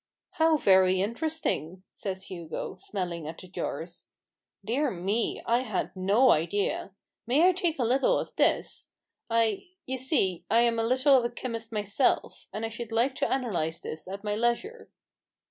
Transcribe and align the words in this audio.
"How 0.39 0.57
very 0.57 0.99
interesting!" 0.99 1.83
says 1.93 2.23
Hugo, 2.31 2.73
smelling 2.75 3.27
at 3.27 3.37
the 3.37 3.47
jars." 3.47 4.09
Dear 4.65 4.89
me! 4.89 5.43
I 5.45 5.59
had 5.59 5.95
no 5.95 6.31
idea. 6.31 6.95
May 7.27 7.47
I 7.47 7.51
take 7.51 7.77
a 7.77 7.83
little 7.83 8.17
of 8.17 8.35
this? 8.35 8.89
I— 9.29 9.67
you 9.85 9.99
see, 9.99 10.43
I 10.49 10.61
am 10.61 10.79
a 10.79 10.83
little 10.87 11.15
of 11.19 11.23
a 11.23 11.29
chymist 11.29 11.71
myself, 11.71 12.47
and 12.51 12.65
I 12.65 12.69
should 12.69 12.91
like 12.91 13.13
to 13.17 13.31
analyze 13.31 13.81
this 13.81 14.07
at 14.07 14.23
my 14.23 14.33
leisure." 14.35 14.89